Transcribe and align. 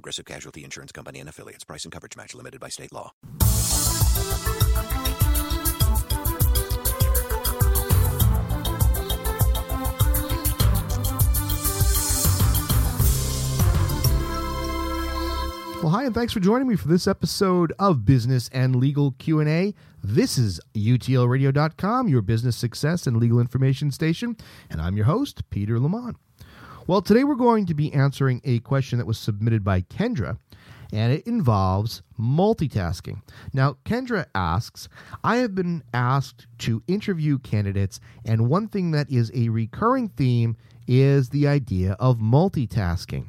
Progressive 0.00 0.24
Casualty 0.24 0.64
Insurance 0.64 0.92
Company 0.92 1.20
and 1.20 1.28
affiliates. 1.28 1.62
Price 1.62 1.84
and 1.84 1.92
coverage 1.92 2.16
match 2.16 2.34
limited 2.34 2.58
by 2.58 2.70
state 2.70 2.90
law. 2.90 3.12
Well, 15.82 15.92
hi, 15.92 16.04
and 16.04 16.14
thanks 16.14 16.32
for 16.32 16.40
joining 16.40 16.66
me 16.66 16.76
for 16.76 16.88
this 16.88 17.06
episode 17.06 17.74
of 17.78 18.06
Business 18.06 18.48
and 18.54 18.76
Legal 18.76 19.12
Q&A. 19.18 19.74
This 20.02 20.38
is 20.38 20.62
utlradio.com, 20.74 22.08
your 22.08 22.22
business 22.22 22.56
success 22.56 23.06
and 23.06 23.18
legal 23.18 23.38
information 23.38 23.90
station, 23.90 24.38
and 24.70 24.80
I'm 24.80 24.96
your 24.96 25.06
host, 25.06 25.50
Peter 25.50 25.78
Lamont. 25.78 26.16
Well, 26.90 27.02
today 27.02 27.22
we're 27.22 27.36
going 27.36 27.66
to 27.66 27.74
be 27.74 27.92
answering 27.92 28.40
a 28.42 28.58
question 28.58 28.98
that 28.98 29.06
was 29.06 29.16
submitted 29.16 29.62
by 29.62 29.82
Kendra, 29.82 30.38
and 30.92 31.12
it 31.12 31.24
involves 31.24 32.02
multitasking. 32.18 33.22
Now, 33.52 33.76
Kendra 33.84 34.26
asks 34.34 34.88
I 35.22 35.36
have 35.36 35.54
been 35.54 35.84
asked 35.94 36.48
to 36.58 36.82
interview 36.88 37.38
candidates, 37.38 38.00
and 38.24 38.48
one 38.48 38.66
thing 38.66 38.90
that 38.90 39.08
is 39.08 39.30
a 39.36 39.50
recurring 39.50 40.08
theme 40.08 40.56
is 40.88 41.28
the 41.28 41.46
idea 41.46 41.92
of 42.00 42.18
multitasking. 42.18 43.28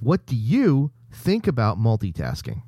What 0.00 0.26
do 0.26 0.36
you 0.36 0.90
think 1.10 1.46
about 1.46 1.78
multitasking? 1.78 2.60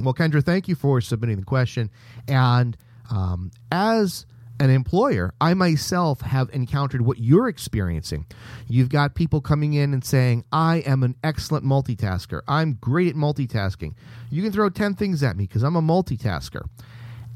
Well, 0.00 0.14
Kendra, 0.14 0.42
thank 0.42 0.66
you 0.66 0.74
for 0.74 1.02
submitting 1.02 1.36
the 1.36 1.44
question. 1.44 1.90
And 2.26 2.74
um, 3.10 3.50
as 3.70 4.24
an 4.60 4.70
employer, 4.70 5.34
I 5.40 5.54
myself 5.54 6.20
have 6.20 6.50
encountered 6.52 7.02
what 7.02 7.18
you're 7.18 7.48
experiencing. 7.48 8.26
You've 8.68 8.88
got 8.88 9.14
people 9.14 9.40
coming 9.40 9.74
in 9.74 9.92
and 9.92 10.04
saying, 10.04 10.44
I 10.52 10.78
am 10.78 11.02
an 11.02 11.16
excellent 11.24 11.64
multitasker. 11.64 12.42
I'm 12.46 12.74
great 12.74 13.08
at 13.08 13.14
multitasking. 13.14 13.94
You 14.30 14.42
can 14.42 14.52
throw 14.52 14.68
10 14.68 14.94
things 14.94 15.22
at 15.22 15.36
me 15.36 15.46
because 15.46 15.62
I'm 15.62 15.76
a 15.76 15.82
multitasker. 15.82 16.62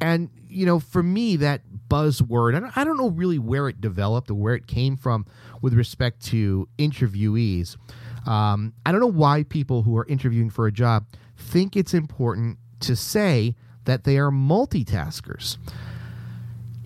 And, 0.00 0.30
you 0.48 0.66
know, 0.66 0.78
for 0.78 1.02
me, 1.02 1.36
that 1.36 1.62
buzzword, 1.88 2.70
I 2.76 2.84
don't 2.84 2.98
know 2.98 3.10
really 3.10 3.38
where 3.38 3.68
it 3.68 3.80
developed 3.80 4.30
or 4.30 4.34
where 4.34 4.54
it 4.54 4.66
came 4.66 4.96
from 4.96 5.26
with 5.62 5.74
respect 5.74 6.24
to 6.26 6.68
interviewees. 6.78 7.76
Um, 8.26 8.74
I 8.84 8.92
don't 8.92 9.00
know 9.00 9.06
why 9.06 9.44
people 9.44 9.82
who 9.82 9.96
are 9.96 10.06
interviewing 10.06 10.50
for 10.50 10.66
a 10.66 10.72
job 10.72 11.06
think 11.36 11.76
it's 11.76 11.94
important 11.94 12.58
to 12.80 12.96
say 12.96 13.54
that 13.84 14.04
they 14.04 14.18
are 14.18 14.30
multitaskers. 14.30 15.56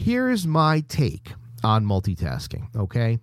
Here's 0.02 0.46
my 0.46 0.80
take 0.88 1.34
on 1.62 1.84
multitasking, 1.84 2.74
okay? 2.74 3.18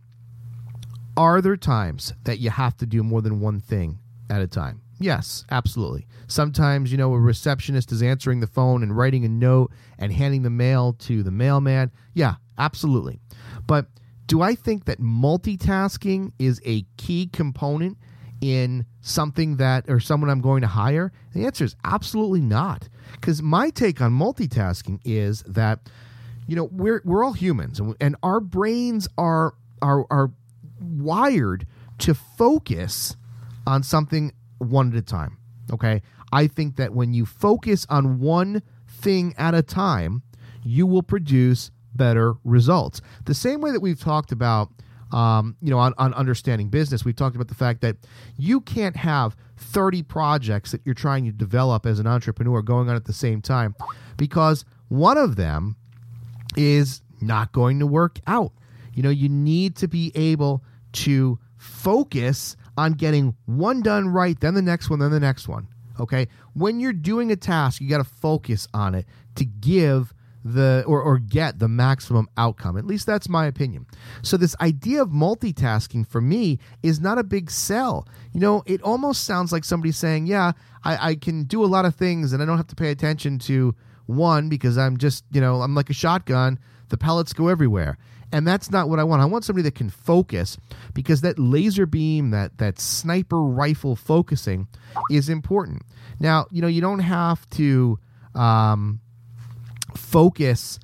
Are 1.18 1.42
there 1.42 1.58
times 1.58 2.14
that 2.26 2.38
you 2.38 2.52
have 2.52 2.78
to 2.78 2.86
do 2.86 3.02
more 3.02 3.24
than 3.24 3.40
one 3.40 3.60
thing 3.60 3.98
at 4.30 4.42
a 4.42 4.48
time? 4.48 4.82
Yes, 5.00 5.44
absolutely. 5.50 6.06
Sometimes, 6.28 6.92
you 6.92 6.98
know, 7.00 7.12
a 7.16 7.20
receptionist 7.20 7.92
is 7.92 8.04
answering 8.04 8.42
the 8.42 8.48
phone 8.48 8.84
and 8.84 8.96
writing 8.96 9.26
a 9.26 9.28
note 9.28 9.72
and 9.98 10.14
handing 10.14 10.44
the 10.44 10.52
mail 10.52 10.94
to 11.00 11.24
the 11.24 11.32
mailman. 11.32 11.90
Yeah, 12.14 12.36
absolutely. 12.60 13.20
But 13.66 13.88
do 14.28 14.44
I 14.44 14.54
think 14.54 14.86
that 14.86 15.02
multitasking 15.02 16.34
is 16.38 16.62
a 16.64 16.86
key 16.98 17.26
component 17.26 17.98
in 18.40 18.86
something 19.02 19.58
that 19.58 19.90
or 19.90 20.00
someone 20.00 20.30
I'm 20.30 20.42
going 20.42 20.62
to 20.62 20.68
hire? 20.68 21.12
The 21.34 21.48
answer 21.48 21.64
is 21.64 21.76
absolutely 21.84 22.42
not. 22.42 22.88
Because 23.14 23.42
my 23.42 23.72
take 23.72 24.00
on 24.00 24.12
multitasking 24.12 25.00
is 25.04 25.42
that 25.48 25.80
you 26.48 26.56
know 26.56 26.66
we're 26.72 27.02
we're 27.06 27.24
all 27.24 27.34
humans 27.34 27.80
and, 27.80 27.96
and 28.00 28.16
our 28.24 28.40
brains 28.40 29.08
are 29.18 29.54
are 29.82 30.06
are 30.10 30.32
wired 30.80 31.68
to 32.00 32.14
focus 32.14 33.16
on 33.66 33.84
something 33.84 34.32
one 34.60 34.92
at 34.92 34.98
a 34.98 35.02
time. 35.02 35.38
Okay, 35.72 36.02
I 36.32 36.48
think 36.48 36.78
that 36.78 36.94
when 36.94 37.14
you 37.14 37.26
focus 37.26 37.86
on 37.90 38.20
one 38.20 38.62
thing 38.88 39.34
at 39.38 39.54
a 39.54 39.62
time, 39.62 40.24
you 40.64 40.88
will 40.88 41.04
produce 41.04 41.72
better 41.94 42.36
results. 42.44 43.02
The 43.26 43.34
same 43.34 43.60
way 43.60 43.72
that 43.72 43.82
we've 43.82 44.00
talked 44.00 44.32
about 44.32 44.70
um, 45.12 45.56
you 45.62 45.70
know, 45.70 45.80
on, 45.80 45.94
on 45.98 46.14
understanding 46.14 46.70
business, 46.70 47.06
we've 47.06 47.16
talked 47.16 47.36
about 47.36 47.48
the 47.48 47.56
fact 47.56 47.82
that 47.82 47.96
you 48.38 48.60
can't 48.62 48.98
have 48.98 49.36
30 49.56 50.04
projects 50.04 50.72
that 50.72 50.82
you're 50.86 50.96
trying 50.96 51.26
to 51.26 51.32
develop 51.32 51.86
as 51.86 52.00
an 52.00 52.08
entrepreneur 52.08 52.62
going 52.62 52.90
on 52.90 52.96
at 52.96 53.06
the 53.06 53.14
same 53.14 53.42
time 53.42 53.74
because 54.18 54.66
one 54.90 55.18
of 55.18 55.36
them 55.36 55.76
is 56.58 57.02
not 57.22 57.54
going 57.54 57.80
to 57.80 57.88
work 57.88 58.20
out. 58.28 58.52
You 58.94 59.04
know, 59.04 59.10
you 59.10 59.30
need 59.30 59.76
to 59.78 59.88
be 59.88 60.12
able 60.16 60.64
to 60.94 61.40
focus 61.56 62.58
on 62.78 62.94
getting 62.94 63.36
one 63.46 63.82
done 63.82 64.10
right, 64.10 64.40
then 64.40 64.54
the 64.54 64.62
next 64.62 64.90
one, 64.90 65.00
then 65.00 65.12
the 65.12 65.20
next 65.20 65.48
one. 65.48 65.68
Okay. 66.00 66.28
When 66.54 66.80
you're 66.80 66.94
doing 66.94 67.32
a 67.32 67.36
task, 67.36 67.82
you 67.82 67.90
got 67.90 67.98
to 67.98 68.04
focus 68.04 68.68
on 68.74 68.96
it 68.96 69.06
to 69.36 69.46
give 69.46 70.14
the 70.44 70.84
or, 70.88 71.02
or 71.02 71.18
get 71.20 71.60
the 71.60 71.68
maximum 71.68 72.30
outcome. 72.38 72.78
At 72.78 72.86
least 72.86 73.06
that's 73.06 73.28
my 73.28 73.46
opinion. 73.46 73.86
So 74.22 74.38
this 74.38 74.56
idea 74.62 75.02
of 75.02 75.10
multitasking 75.10 76.08
for 76.08 76.22
me 76.22 76.60
is 76.84 77.00
not 77.00 77.18
a 77.18 77.24
big 77.24 77.52
sell. 77.52 78.08
You 78.32 78.40
know, 78.40 78.64
it 78.66 78.82
almost 78.82 79.26
sounds 79.26 79.52
like 79.52 79.66
somebody 79.66 79.92
saying, 79.92 80.28
"Yeah, 80.28 80.54
I, 80.84 81.10
I 81.10 81.16
can 81.16 81.44
do 81.44 81.64
a 81.64 81.68
lot 81.68 81.86
of 81.86 81.96
things, 81.96 82.34
and 82.34 82.42
I 82.42 82.46
don't 82.46 82.58
have 82.58 82.68
to 82.68 82.76
pay 82.76 82.92
attention 82.92 83.40
to 83.40 83.76
one 84.08 84.50
because 84.50 84.78
I'm 84.78 84.98
just 84.98 85.24
you 85.32 85.42
know 85.42 85.62
I'm 85.62 85.76
like 85.76 85.90
a 85.90 85.94
shotgun. 85.94 86.60
The 86.90 86.98
pellets 86.98 87.34
go 87.34 87.48
everywhere." 87.48 87.98
And 88.30 88.46
that's 88.46 88.70
not 88.70 88.90
what 88.90 89.00
I 89.00 89.06
want. 89.06 89.22
I 89.22 89.26
want 89.26 89.46
somebody 89.46 89.64
that 89.64 89.76
can 89.76 89.90
focus 89.90 90.58
because 90.94 91.22
that 91.22 91.40
laser 91.40 91.86
beam, 91.86 92.32
that 92.32 92.58
that 92.58 92.78
sniper 92.78 93.42
rifle 93.42 93.96
focusing 93.96 94.68
is 95.10 95.30
important. 95.30 95.84
Now, 96.20 96.48
you 96.52 96.62
know, 96.62 96.68
you 96.68 96.82
don't 96.82 97.00
have 97.00 97.50
to 97.52 97.98
um, 98.36 99.00
focus 99.96 100.80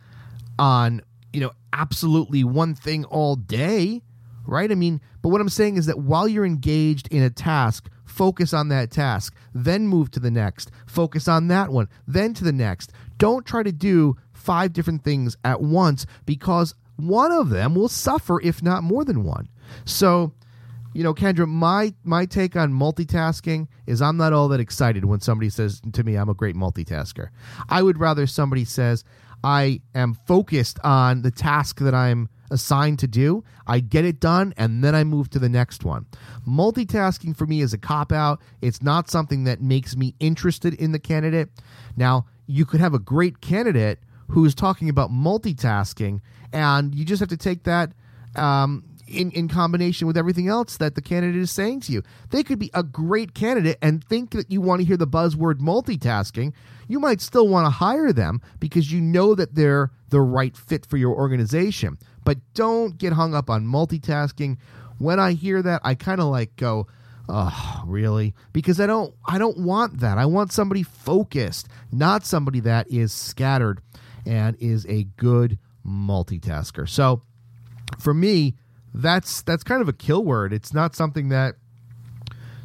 on 0.59 1.01
you 1.31 1.39
know 1.39 1.51
absolutely 1.71 2.43
one 2.43 2.75
thing 2.75 3.05
all 3.05 3.35
day 3.35 4.01
right 4.45 4.71
i 4.71 4.75
mean 4.75 5.01
but 5.21 5.29
what 5.29 5.41
i'm 5.41 5.49
saying 5.49 5.77
is 5.77 5.87
that 5.87 5.97
while 5.97 6.27
you're 6.27 6.45
engaged 6.45 7.07
in 7.09 7.23
a 7.23 7.29
task 7.29 7.89
focus 8.13 8.53
on 8.53 8.69
that 8.69 8.91
task 8.91 9.35
then 9.53 9.87
move 9.87 10.11
to 10.11 10.19
the 10.19 10.31
next. 10.31 10.71
Focus 10.85 11.27
on 11.27 11.47
that 11.47 11.71
one 11.71 11.87
then 12.07 12.33
to 12.35 12.43
the 12.43 12.53
next. 12.53 12.91
Don't 13.17 13.45
try 13.45 13.63
to 13.63 13.71
do 13.71 14.15
five 14.31 14.73
different 14.73 15.03
things 15.03 15.35
at 15.43 15.61
once 15.61 16.05
because 16.25 16.75
one 16.97 17.31
of 17.31 17.49
them 17.49 17.75
will 17.75 17.89
suffer 17.89 18.39
if 18.41 18.61
not 18.61 18.83
more 18.83 19.03
than 19.03 19.23
one. 19.23 19.49
So 19.85 20.33
you 20.93 21.03
know 21.03 21.13
kendra 21.13 21.47
my 21.47 21.91
my 22.03 22.23
take 22.23 22.55
on 22.55 22.71
multitasking 22.71 23.67
is 23.87 23.99
i'm 23.99 24.15
not 24.15 24.31
all 24.31 24.47
that 24.47 24.59
excited 24.59 25.05
when 25.05 25.19
somebody 25.19 25.49
says 25.49 25.81
to 25.91 26.03
me 26.03 26.15
i'm 26.15 26.29
a 26.29 26.35
great 26.35 26.55
multitasker. 26.55 27.29
I 27.67 27.81
would 27.81 27.97
rather 27.99 28.27
somebody 28.27 28.63
says 28.63 29.03
I 29.43 29.81
am 29.93 30.13
focused 30.25 30.79
on 30.83 31.21
the 31.21 31.31
task 31.31 31.79
that 31.79 31.93
I'm 31.93 32.29
assigned 32.53 32.99
to 32.99 33.07
do. 33.07 33.43
I 33.65 33.79
get 33.79 34.05
it 34.05 34.19
done 34.19 34.53
and 34.55 34.83
then 34.83 34.93
I 34.93 35.03
move 35.03 35.29
to 35.31 35.39
the 35.39 35.49
next 35.49 35.83
one. 35.83 36.05
Multitasking 36.47 37.35
for 37.35 37.47
me 37.47 37.61
is 37.61 37.73
a 37.73 37.77
cop 37.77 38.11
out. 38.11 38.41
It's 38.61 38.81
not 38.81 39.09
something 39.09 39.43
that 39.45 39.61
makes 39.61 39.97
me 39.97 40.15
interested 40.19 40.75
in 40.75 40.91
the 40.91 40.99
candidate. 40.99 41.49
Now, 41.97 42.27
you 42.45 42.65
could 42.65 42.79
have 42.79 42.93
a 42.93 42.99
great 42.99 43.41
candidate 43.41 43.99
who's 44.29 44.53
talking 44.53 44.89
about 44.89 45.09
multitasking, 45.09 46.21
and 46.51 46.93
you 46.93 47.05
just 47.05 47.19
have 47.19 47.29
to 47.29 47.37
take 47.37 47.63
that 47.63 47.93
um, 48.35 48.83
in, 49.07 49.31
in 49.31 49.47
combination 49.47 50.07
with 50.07 50.17
everything 50.17 50.47
else 50.47 50.77
that 50.77 50.95
the 50.95 51.01
candidate 51.01 51.41
is 51.41 51.51
saying 51.51 51.81
to 51.81 51.91
you. 51.91 52.03
They 52.29 52.43
could 52.43 52.59
be 52.59 52.71
a 52.73 52.83
great 52.83 53.33
candidate 53.33 53.77
and 53.81 54.03
think 54.03 54.31
that 54.31 54.51
you 54.51 54.61
want 54.61 54.81
to 54.81 54.85
hear 54.85 54.97
the 54.97 55.07
buzzword 55.07 55.55
multitasking. 55.55 56.53
You 56.87 56.99
might 56.99 57.21
still 57.21 57.47
want 57.47 57.65
to 57.65 57.71
hire 57.71 58.11
them 58.11 58.41
because 58.59 58.91
you 58.91 59.01
know 59.01 59.35
that 59.35 59.55
they're 59.55 59.91
the 60.09 60.21
right 60.21 60.55
fit 60.55 60.85
for 60.85 60.97
your 60.97 61.15
organization. 61.15 61.97
But 62.23 62.37
don't 62.53 62.97
get 62.97 63.13
hung 63.13 63.33
up 63.33 63.49
on 63.49 63.65
multitasking. 63.65 64.57
When 64.97 65.19
I 65.19 65.33
hear 65.33 65.61
that, 65.61 65.81
I 65.83 65.95
kind 65.95 66.21
of 66.21 66.27
like 66.27 66.55
go, 66.55 66.87
oh 67.29 67.83
really 67.85 68.33
because 68.51 68.81
i 68.81 68.85
don't 68.85 69.15
i 69.25 69.37
don't 69.37 69.57
want 69.57 70.01
that 70.01 70.17
i 70.17 70.25
want 70.25 70.51
somebody 70.51 70.83
focused 70.83 71.69
not 71.89 72.25
somebody 72.25 72.59
that 72.59 72.85
is 72.91 73.13
scattered 73.13 73.79
and 74.25 74.57
is 74.59 74.85
a 74.87 75.05
good 75.15 75.57
multitasker 75.87 76.87
so 76.87 77.21
for 77.97 78.13
me 78.13 78.55
that's 78.93 79.41
that's 79.41 79.63
kind 79.63 79.81
of 79.81 79.89
a 79.89 79.93
kill 79.93 80.23
word. 80.23 80.53
It's 80.53 80.73
not 80.73 80.95
something 80.95 81.29
that 81.29 81.55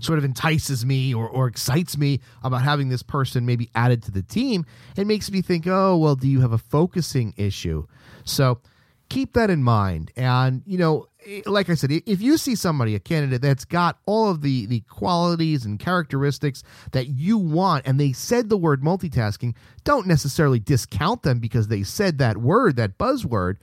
sort 0.00 0.18
of 0.18 0.24
entices 0.24 0.84
me 0.84 1.12
or, 1.12 1.28
or 1.28 1.48
excites 1.48 1.98
me 1.98 2.20
about 2.44 2.62
having 2.62 2.88
this 2.88 3.02
person 3.02 3.44
maybe 3.44 3.68
added 3.74 4.02
to 4.04 4.12
the 4.12 4.22
team, 4.22 4.64
it 4.96 5.08
makes 5.08 5.28
me 5.28 5.42
think, 5.42 5.66
oh, 5.66 5.96
well, 5.96 6.14
do 6.14 6.28
you 6.28 6.40
have 6.40 6.52
a 6.52 6.58
focusing 6.58 7.34
issue? 7.36 7.84
So 8.24 8.60
keep 9.08 9.34
that 9.34 9.50
in 9.50 9.62
mind. 9.62 10.10
And, 10.16 10.62
you 10.66 10.78
know, 10.78 11.08
like 11.46 11.68
I 11.68 11.74
said, 11.74 11.90
if 11.90 12.22
you 12.22 12.38
see 12.38 12.54
somebody, 12.54 12.94
a 12.94 13.00
candidate 13.00 13.42
that's 13.42 13.64
got 13.64 13.98
all 14.06 14.30
of 14.30 14.40
the, 14.40 14.66
the 14.66 14.80
qualities 14.80 15.64
and 15.64 15.78
characteristics 15.78 16.62
that 16.92 17.08
you 17.08 17.36
want, 17.38 17.86
and 17.86 17.98
they 17.98 18.12
said 18.12 18.48
the 18.48 18.56
word 18.56 18.82
multitasking, 18.82 19.54
don't 19.84 20.06
necessarily 20.06 20.58
discount 20.58 21.22
them 21.22 21.38
because 21.38 21.68
they 21.68 21.82
said 21.82 22.18
that 22.18 22.38
word, 22.38 22.76
that 22.76 22.98
buzzword, 22.98 23.56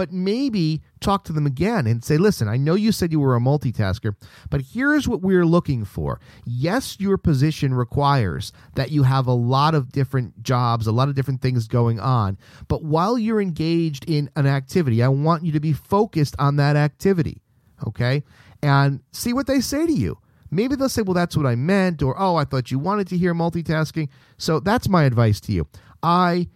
but 0.00 0.12
maybe 0.12 0.80
talk 1.00 1.24
to 1.24 1.32
them 1.34 1.44
again 1.44 1.86
and 1.86 2.02
say, 2.02 2.16
listen, 2.16 2.48
I 2.48 2.56
know 2.56 2.74
you 2.74 2.90
said 2.90 3.12
you 3.12 3.20
were 3.20 3.36
a 3.36 3.38
multitasker, 3.38 4.16
but 4.48 4.62
here's 4.62 5.06
what 5.06 5.20
we're 5.20 5.44
looking 5.44 5.84
for. 5.84 6.18
Yes, 6.46 6.98
your 6.98 7.18
position 7.18 7.74
requires 7.74 8.50
that 8.76 8.90
you 8.90 9.02
have 9.02 9.26
a 9.26 9.34
lot 9.34 9.74
of 9.74 9.92
different 9.92 10.42
jobs, 10.42 10.86
a 10.86 10.92
lot 10.92 11.10
of 11.10 11.14
different 11.16 11.42
things 11.42 11.68
going 11.68 12.00
on, 12.00 12.38
but 12.66 12.82
while 12.82 13.18
you're 13.18 13.42
engaged 13.42 14.08
in 14.08 14.30
an 14.36 14.46
activity, 14.46 15.02
I 15.02 15.08
want 15.08 15.44
you 15.44 15.52
to 15.52 15.60
be 15.60 15.74
focused 15.74 16.34
on 16.38 16.56
that 16.56 16.76
activity. 16.76 17.42
Okay? 17.86 18.24
And 18.62 19.00
see 19.12 19.34
what 19.34 19.46
they 19.46 19.60
say 19.60 19.84
to 19.84 19.92
you. 19.92 20.16
Maybe 20.50 20.76
they'll 20.76 20.88
say, 20.88 21.02
well, 21.02 21.12
that's 21.12 21.36
what 21.36 21.44
I 21.44 21.56
meant, 21.56 22.02
or 22.02 22.18
oh, 22.18 22.36
I 22.36 22.44
thought 22.44 22.70
you 22.70 22.78
wanted 22.78 23.06
to 23.08 23.18
hear 23.18 23.34
multitasking. 23.34 24.08
So 24.38 24.60
that's 24.60 24.88
my 24.88 25.04
advice 25.04 25.40
to 25.40 25.52
you. 25.52 25.66
I 26.02 26.48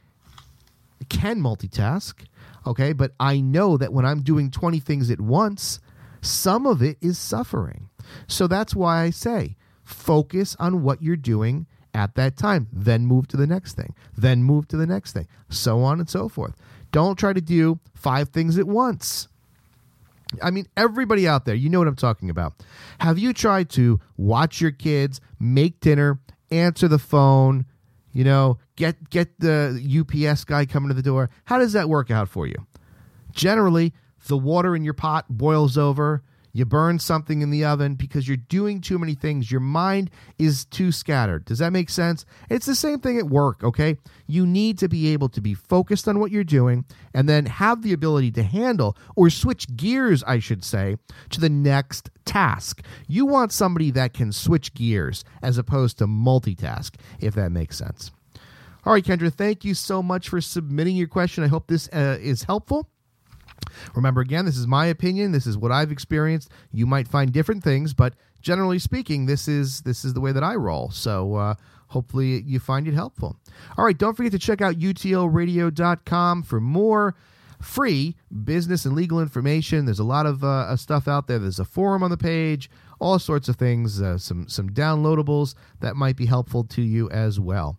can 1.11 1.41
multitask. 1.41 2.15
Okay. 2.67 2.93
But 2.93 3.13
I 3.21 3.41
know 3.41 3.77
that 3.77 3.93
when 3.93 4.05
I'm 4.05 4.23
doing 4.23 4.51
20 4.51 4.81
things 4.81 5.11
at 5.11 5.21
once, 5.21 5.81
some 6.21 6.67
of 6.67 6.83
it 6.83 6.97
is 7.01 7.19
suffering. 7.19 7.89
So 8.27 8.47
that's 8.47 8.75
why 8.75 9.03
I 9.03 9.11
say 9.11 9.57
focus 9.83 10.57
on 10.59 10.83
what 10.83 11.03
you're 11.03 11.17
doing 11.17 11.67
at 11.95 12.15
that 12.17 12.37
time, 12.37 12.69
then 12.73 13.07
move 13.07 13.29
to 13.29 13.37
the 13.37 13.47
next 13.47 13.75
thing, 13.75 13.95
then 14.17 14.43
move 14.43 14.67
to 14.69 14.77
the 14.77 14.87
next 14.87 15.13
thing, 15.13 15.29
so 15.49 15.83
on 15.83 16.01
and 16.01 16.09
so 16.09 16.29
forth. 16.29 16.55
Don't 16.91 17.17
try 17.17 17.33
to 17.33 17.41
do 17.41 17.79
five 17.95 18.31
things 18.31 18.59
at 18.59 18.67
once. 18.67 19.29
I 20.43 20.51
mean, 20.51 20.67
everybody 20.77 21.29
out 21.29 21.45
there, 21.45 21.55
you 21.55 21.69
know 21.69 21.79
what 21.79 21.87
I'm 21.87 21.95
talking 21.95 22.31
about. 22.31 22.55
Have 22.99 23.19
you 23.19 23.33
tried 23.33 23.71
to 23.71 24.01
watch 24.17 24.61
your 24.61 24.73
kids, 24.73 25.21
make 25.39 25.79
dinner, 25.79 26.19
answer 26.51 26.89
the 26.89 26.99
phone, 26.99 27.67
you 28.13 28.25
know, 28.25 28.59
get 28.77 29.11
get 29.11 29.39
the 29.41 29.81
UPS 30.01 30.45
guy 30.45 30.67
coming 30.67 30.89
to 30.89 30.95
the 30.95 31.03
door. 31.03 31.31
How 31.45 31.59
does 31.59 31.73
that 31.73 31.89
work 31.89 32.11
out 32.11 32.29
for 32.29 32.47
you? 32.47 32.57
Generally, 33.33 33.93
the 34.27 34.39
water 34.39 34.75
in 34.75 34.85
your 34.85 34.95
pot 34.95 35.27
boils 35.29 35.77
over. 35.77 36.23
You 36.57 36.65
burn 36.65 37.01
something 37.01 37.43
in 37.43 37.51
the 37.51 37.65
oven 37.65 37.97
because 37.97 38.29
you're 38.29 38.37
doing 38.37 38.81
too 38.81 38.97
many 38.97 39.17
things. 39.17 39.51
Your 39.51 39.61
mind 39.61 40.09
is 40.39 40.65
too 40.65 40.93
scattered. 40.93 41.45
Does 41.45 41.59
that 41.59 41.73
make 41.73 41.91
sense? 41.91 42.25
It's 42.49 42.65
the 42.65 42.77
same 42.77 43.01
thing 43.01 43.19
at 43.19 43.27
work, 43.27 43.65
okay? 43.65 43.97
You 44.29 44.47
need 44.47 44.79
to 44.79 44.89
be 44.89 45.09
able 45.13 45.29
to 45.31 45.41
be 45.41 45.53
focused 45.53 46.07
on 46.07 46.21
what 46.21 46.31
you're 46.31 46.45
doing 46.45 46.85
and 47.13 47.29
then 47.29 47.47
have 47.47 47.83
the 47.83 47.93
ability 47.93 48.31
to 48.33 48.45
handle 48.45 48.97
or 49.17 49.31
switch 49.31 49.67
gears, 49.77 50.23
I 50.23 50.39
should 50.39 50.65
say, 50.65 50.97
to 51.31 51.41
the 51.41 51.51
next 51.51 52.09
task. 52.25 52.83
You 53.09 53.27
want 53.27 53.51
somebody 53.51 53.91
that 53.91 54.15
can 54.15 54.31
switch 54.31 54.75
gears 54.75 55.25
as 55.43 55.59
opposed 55.59 55.99
to 55.99 56.07
multitask, 56.07 56.95
if 57.19 57.35
that 57.35 57.51
makes 57.51 57.77
sense. 57.77 58.13
All 58.87 58.93
right, 58.93 59.05
Kendra, 59.05 59.33
thank 59.33 59.65
you 59.65 59.73
so 59.73 60.03
much 60.03 60.29
for 60.29 60.41
submitting 60.41 60.95
your 60.95 61.09
question. 61.09 61.43
I 61.43 61.47
hope 61.47 61.67
this 61.69 61.89
uh, 61.89 62.19
is 62.21 62.43
helpful. 62.43 62.89
Remember, 63.95 64.21
again, 64.21 64.45
this 64.45 64.59
is 64.59 64.67
my 64.67 64.87
opinion. 64.87 65.33
This 65.33 65.47
is 65.47 65.57
what 65.57 65.73
I've 65.73 65.91
experienced. 65.91 66.51
You 66.71 66.87
might 66.87 67.09
find 67.09 67.33
different 67.33 67.65
things, 67.65 67.95
but 67.95 68.15
generally 68.43 68.79
speaking, 68.79 69.25
this 69.25 69.49
is 69.49 69.81
this 69.83 70.05
is 70.05 70.13
the 70.13 70.21
way 70.21 70.33
that 70.33 70.45
I 70.45 70.55
roll. 70.55 70.91
So 70.91 71.35
uh, 71.35 71.55
hopefully 71.89 72.43
you 72.43 72.61
find 72.61 72.87
it 72.87 72.95
helpful. 72.95 73.37
All 73.79 73.85
right, 73.85 73.97
don't 73.97 74.17
forget 74.17 74.33
to 74.33 74.39
check 74.39 74.61
out 74.61 74.77
utlradio.com 74.77 76.43
for 76.43 76.61
more 76.61 77.15
free 77.63 78.17
business 78.45 78.85
and 78.85 78.95
legal 78.95 79.21
information. 79.21 79.87
There's 79.87 79.99
a 79.99 80.05
lot 80.05 80.27
of 80.27 80.45
uh, 80.45 80.77
stuff 80.77 81.09
out 81.09 81.27
there. 81.27 81.39
There's 81.39 81.59
a 81.59 81.65
forum 81.65 82.03
on 82.03 82.11
the 82.11 82.19
page, 82.19 82.69
all 83.01 83.19
sorts 83.19 83.49
of 83.49 83.57
things, 83.57 84.03
uh, 84.03 84.19
some 84.19 84.47
some 84.49 84.69
downloadables 84.69 85.55
that 85.81 85.97
might 85.97 86.17
be 86.17 86.27
helpful 86.27 86.65
to 86.65 86.83
you 86.83 87.09
as 87.11 87.41
well. 87.41 87.79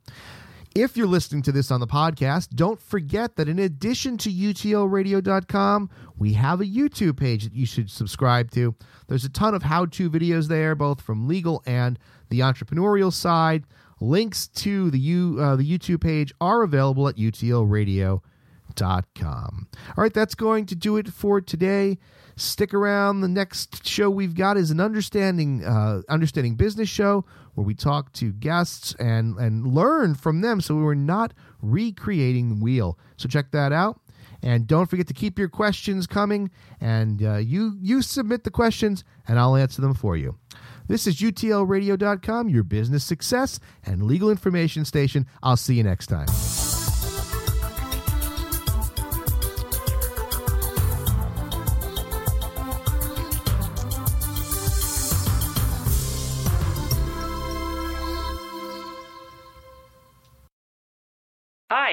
If 0.75 0.97
you're 0.97 1.07
listening 1.07 1.41
to 1.43 1.53
this 1.53 1.71
on 1.71 1.79
the 1.79 1.87
podcast, 1.87 2.49
don't 2.49 2.81
forget 2.81 3.37
that 3.37 3.47
in 3.47 3.59
addition 3.59 4.17
to 4.17 4.29
utlradio.com, 4.29 5.89
we 6.17 6.33
have 6.33 6.59
a 6.59 6.65
YouTube 6.65 7.15
page 7.15 7.45
that 7.45 7.53
you 7.53 7.65
should 7.65 7.89
subscribe 7.89 8.51
to. 8.51 8.75
There's 9.07 9.23
a 9.23 9.29
ton 9.29 9.55
of 9.55 9.63
how 9.63 9.85
to 9.85 10.09
videos 10.09 10.49
there, 10.49 10.75
both 10.75 10.99
from 10.99 11.29
legal 11.29 11.63
and 11.65 11.97
the 12.27 12.41
entrepreneurial 12.41 13.13
side. 13.13 13.63
Links 14.01 14.47
to 14.49 14.91
the, 14.91 14.99
U, 14.99 15.37
uh, 15.39 15.55
the 15.55 15.63
YouTube 15.63 16.01
page 16.01 16.33
are 16.41 16.63
available 16.63 17.07
at 17.07 17.15
utlradio.com. 17.15 18.21
All 19.97 20.03
right, 20.03 20.13
that's 20.13 20.35
going 20.35 20.65
to 20.67 20.75
do 20.75 20.97
it 20.97 21.07
for 21.09 21.41
today. 21.41 21.97
Stick 22.35 22.73
around. 22.73 23.21
The 23.21 23.27
next 23.27 23.87
show 23.87 24.09
we've 24.09 24.35
got 24.35 24.57
is 24.57 24.71
an 24.71 24.79
understanding 24.79 25.63
uh, 25.63 26.01
understanding 26.09 26.55
business 26.55 26.89
show 26.89 27.25
where 27.53 27.65
we 27.65 27.73
talk 27.73 28.11
to 28.13 28.33
guests 28.33 28.93
and 28.99 29.37
and 29.37 29.67
learn 29.67 30.15
from 30.15 30.41
them, 30.41 30.59
so 30.59 30.75
we're 30.75 30.95
not 30.95 31.33
recreating 31.61 32.49
the 32.49 32.63
wheel. 32.63 32.99
So 33.17 33.29
check 33.29 33.51
that 33.51 33.71
out. 33.71 34.01
And 34.43 34.67
don't 34.67 34.87
forget 34.87 35.07
to 35.07 35.13
keep 35.13 35.39
your 35.39 35.47
questions 35.47 36.07
coming. 36.07 36.51
And 36.81 37.23
uh, 37.23 37.37
you 37.37 37.77
you 37.79 38.01
submit 38.01 38.43
the 38.43 38.51
questions, 38.51 39.03
and 39.27 39.39
I'll 39.39 39.55
answer 39.55 39.81
them 39.81 39.93
for 39.93 40.17
you. 40.17 40.37
This 40.87 41.07
is 41.07 41.15
UTLRadio.com, 41.17 42.49
your 42.49 42.63
business 42.63 43.03
success 43.03 43.59
and 43.83 44.03
legal 44.03 44.29
information 44.29 44.85
station. 44.85 45.25
I'll 45.41 45.57
see 45.57 45.75
you 45.75 45.83
next 45.83 46.07
time. 46.07 46.74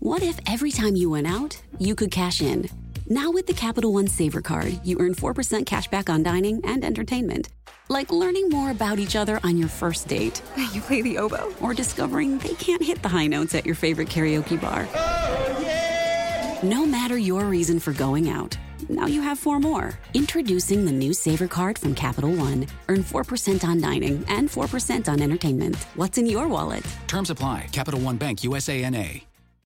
What 0.00 0.22
if 0.22 0.38
every 0.46 0.70
time 0.70 0.96
you 0.96 1.10
went 1.10 1.26
out, 1.26 1.60
you 1.78 1.94
could 1.94 2.10
cash 2.10 2.40
in? 2.40 2.68
Now 3.08 3.30
with 3.30 3.46
the 3.46 3.52
Capital 3.52 3.92
One 3.92 4.06
Saver 4.06 4.40
Card, 4.40 4.80
you 4.84 4.98
earn 4.98 5.14
4% 5.14 5.64
cash 5.66 5.88
back 5.88 6.10
on 6.10 6.22
dining 6.22 6.60
and 6.64 6.84
entertainment. 6.84 7.48
Like 7.88 8.10
learning 8.10 8.48
more 8.48 8.70
about 8.70 8.98
each 8.98 9.14
other 9.16 9.38
on 9.44 9.56
your 9.56 9.68
first 9.68 10.08
date. 10.08 10.42
You 10.72 10.80
play 10.80 11.02
the 11.02 11.18
oboe? 11.18 11.52
Or 11.60 11.72
discovering 11.74 12.38
they 12.38 12.54
can't 12.54 12.82
hit 12.82 13.02
the 13.02 13.08
high 13.08 13.26
notes 13.28 13.54
at 13.54 13.64
your 13.64 13.74
favorite 13.74 14.08
karaoke 14.08 14.60
bar. 14.60 14.86
Oh, 14.94 15.58
yeah! 15.60 16.58
No 16.62 16.84
matter 16.84 17.16
your 17.16 17.44
reason 17.44 17.78
for 17.80 17.92
going 17.92 18.28
out, 18.28 18.58
now 18.88 19.06
you 19.06 19.22
have 19.22 19.38
four 19.38 19.58
more. 19.58 19.98
Introducing 20.14 20.84
the 20.84 20.92
new 20.92 21.12
Saver 21.14 21.48
Card 21.48 21.78
from 21.78 21.94
Capital 21.94 22.32
One. 22.32 22.66
Earn 22.88 23.02
4% 23.02 23.64
on 23.64 23.80
dining 23.80 24.24
and 24.28 24.48
4% 24.48 25.08
on 25.08 25.20
entertainment. 25.20 25.76
What's 25.94 26.18
in 26.18 26.26
your 26.26 26.48
wallet? 26.48 26.84
Terms 27.06 27.30
apply. 27.30 27.68
Capital 27.72 28.00
One 28.00 28.16
Bank 28.16 28.44
USA 28.44 28.88
NA. 28.88 29.20